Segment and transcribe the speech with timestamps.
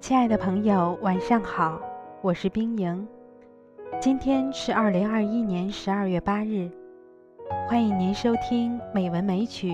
[0.00, 1.78] 亲爱的朋友，晚上好，
[2.22, 3.06] 我是冰莹。
[4.00, 6.70] 今天是二零二一年十二月八日，
[7.68, 9.68] 欢迎您收听《美文美曲》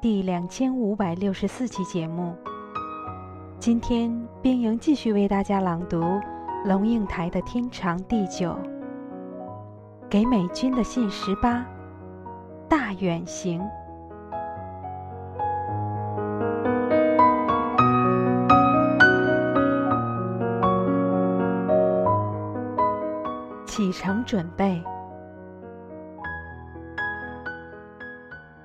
[0.00, 2.34] 第两千五百六十四期节目。
[3.58, 6.18] 今天，冰莹继续为大家朗读
[6.64, 8.48] 龙应台的《天长地久》。
[10.08, 11.66] 给美军的信十八，
[12.66, 13.60] 大远行。
[23.66, 24.82] 启程准备，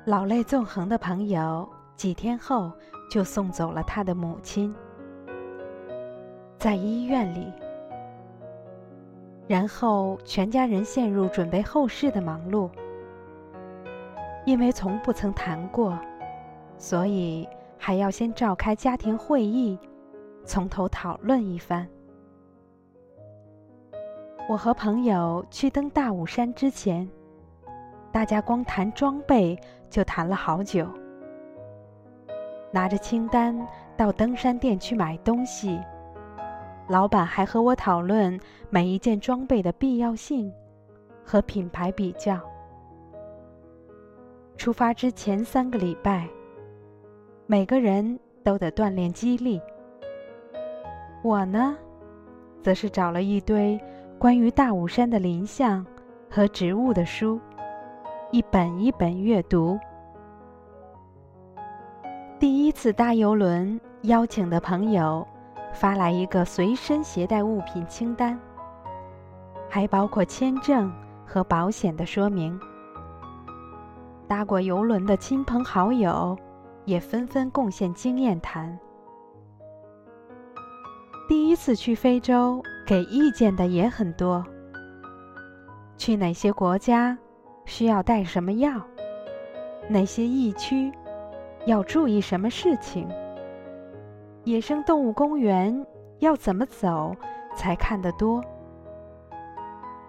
[0.06, 2.72] 老泪纵横的朋友几天后
[3.10, 4.72] 就送走了他的母亲，
[6.60, 7.52] 在医院里，
[9.48, 12.70] 然后全家人陷入准备后事的忙碌。
[14.46, 15.98] 因为从不曾谈过，
[16.78, 19.76] 所以还要先召开家庭会议，
[20.44, 21.88] 从头讨论一番。
[24.48, 27.10] 我和朋友去登大武山之前，
[28.12, 29.60] 大家光谈装备
[29.96, 30.86] 就谈了好久。
[32.70, 33.58] 拿着清单
[33.96, 35.80] 到登山店去买东西，
[36.90, 38.38] 老板还和我讨论
[38.70, 40.52] 每一件装备的必要性
[41.24, 42.38] 和品牌比较。
[44.58, 46.28] 出发之前三个礼拜，
[47.48, 49.62] 每个人都得锻炼肌力。
[51.24, 51.78] 我呢，
[52.62, 53.80] 则是找了一堆。
[54.20, 55.86] 关于大武山的林相
[56.30, 57.40] 和植物的书，
[58.32, 59.80] 一本一本阅读。
[62.40, 65.26] 第一次搭游轮，邀请的朋友
[65.74, 68.40] 发来一个随身携带物品清单，
[69.70, 70.92] 还包括签证
[71.26, 72.60] 和保险的说明。
[74.28, 76.38] 搭过游轮的亲朋好友
[76.84, 78.78] 也纷纷贡献经验谈。
[81.28, 82.62] 第一次去非洲。
[82.88, 84.46] 给意见的也很多。
[85.98, 87.18] 去哪些国家，
[87.66, 88.82] 需要带什么药？
[89.88, 90.92] 哪些疫区，
[91.66, 93.08] 要注意什么事情？
[94.44, 95.86] 野生动物公园
[96.20, 97.16] 要怎么走
[97.56, 98.44] 才看得多？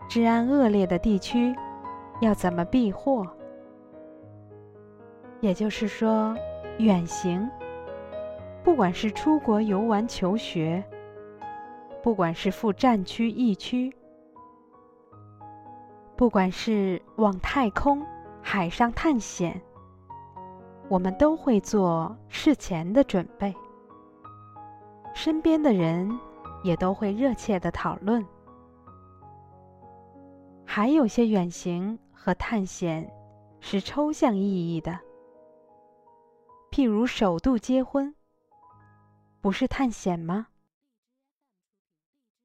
[0.08, 1.54] 治安恶劣的地区，
[2.20, 3.26] 要怎么避祸？
[5.40, 6.34] 也就是说，
[6.78, 7.48] 远行，
[8.62, 10.82] 不管是出国游玩求学。
[12.02, 13.92] 不管是赴战区、疫区，
[16.16, 18.04] 不管是往太空、
[18.42, 19.60] 海上探险，
[20.88, 23.54] 我们都会做事前的准备。
[25.14, 26.10] 身边的人
[26.62, 28.26] 也都会热切的讨论。
[30.64, 33.10] 还有些远行和探险
[33.60, 34.98] 是抽象意义的，
[36.70, 38.14] 譬如首度结婚，
[39.42, 40.48] 不是探险吗？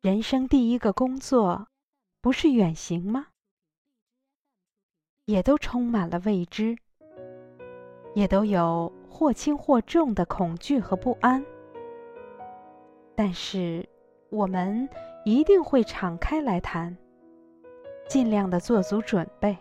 [0.01, 1.67] 人生第一个工作，
[2.21, 3.27] 不是远行吗？
[5.25, 6.75] 也都充满了未知，
[8.13, 11.43] 也都有或轻或重的恐惧和不安。
[13.15, 13.87] 但是，
[14.29, 14.89] 我们
[15.25, 16.97] 一定会敞开来谈，
[18.07, 19.55] 尽量的做足准备。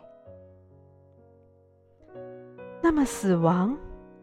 [2.83, 3.77] 那么，死亡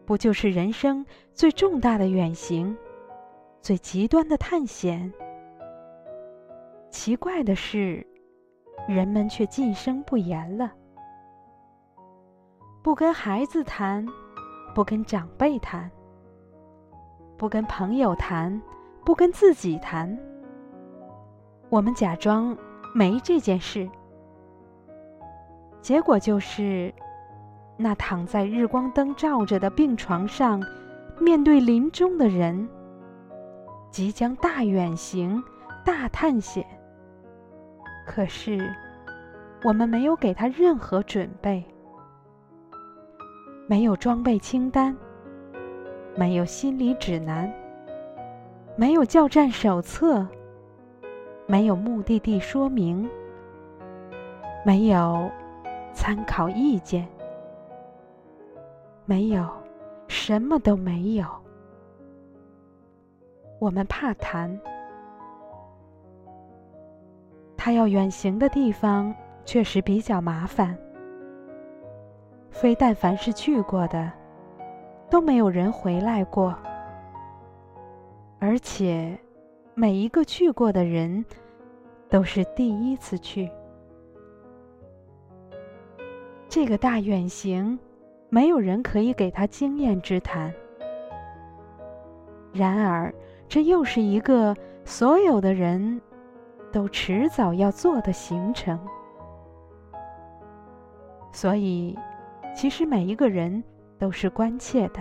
[0.04, 2.76] 不就是人生最重大的远行，
[3.62, 5.12] 最极端的探险？
[6.90, 8.04] 奇怪的是，
[8.88, 10.72] 人们却噤声不言了。
[12.88, 14.06] 不跟孩子谈，
[14.74, 15.90] 不跟长辈谈，
[17.36, 18.62] 不跟朋友谈，
[19.04, 20.18] 不跟自己谈。
[21.68, 22.56] 我们假装
[22.94, 23.86] 没这件事，
[25.82, 26.90] 结果就是，
[27.76, 30.58] 那躺在日光灯照着的病床上，
[31.20, 32.66] 面对临终的人，
[33.90, 35.44] 即将大远行、
[35.84, 36.66] 大探险。
[38.06, 38.74] 可是，
[39.62, 41.62] 我们没有给他任何准备，
[43.70, 44.96] 没有装备清单，
[46.16, 47.52] 没有心理指南，
[48.76, 50.26] 没有教战手册，
[51.46, 53.06] 没有目的地说明，
[54.64, 55.30] 没有
[55.92, 57.06] 参考意见，
[59.04, 59.46] 没有，
[60.08, 61.26] 什么都没有。
[63.58, 64.58] 我们怕谈。
[67.54, 70.74] 他要远行的地方确实比较麻烦，
[72.50, 74.10] 非但凡是去过的，
[75.08, 76.54] 都没有人回来过，
[78.38, 79.18] 而且
[79.74, 81.24] 每一个去过的人
[82.08, 83.50] 都是第一次去。
[86.48, 87.78] 这个大远行，
[88.28, 90.52] 没有人可以给他经验之谈。
[92.52, 93.14] 然而，
[93.46, 96.00] 这又是一个所有的人
[96.72, 98.80] 都迟早要做的行程。
[101.30, 101.96] 所以，
[102.58, 103.62] 其实每一个人
[104.00, 104.98] 都是关切的。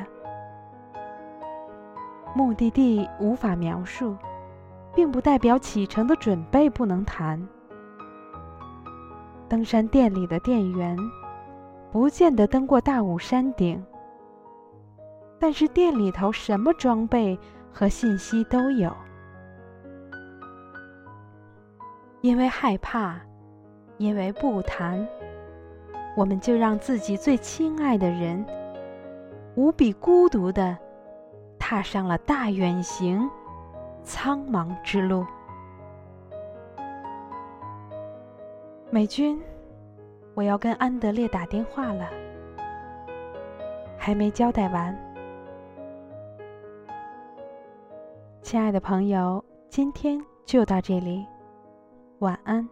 [2.36, 4.16] 目的地无法描述，
[4.94, 7.44] 并不代表启程的准备不能谈。
[9.50, 10.96] 登山店里的店员。
[11.92, 13.84] 不见得登过大武山顶，
[15.40, 17.40] 但是店里头什么装备
[17.74, 18.96] 和信息都有。
[22.22, 23.20] 因为害怕，
[23.98, 25.08] 因为不谈，
[26.18, 28.44] 我们就让自己最亲爱的人
[29.56, 30.76] 无比孤独的
[31.60, 33.30] 踏上了大远行
[34.04, 35.24] 苍茫之路。
[38.90, 39.40] 美军。
[40.34, 42.08] 我要跟安德烈打电话了，
[43.98, 44.96] 还没交代完。
[48.44, 51.26] 亲爱的朋友，今天就到这里，
[52.20, 52.70] 晚安。